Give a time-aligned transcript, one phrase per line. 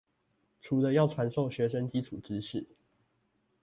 [0.61, 2.65] 除了要傳授學生基礎知識